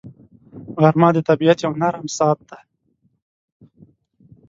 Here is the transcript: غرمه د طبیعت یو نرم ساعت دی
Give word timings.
غرمه 0.81 1.09
د 1.15 1.17
طبیعت 1.29 1.57
یو 1.65 1.73
نرم 1.81 2.05
ساعت 2.17 2.39
دی 2.49 2.59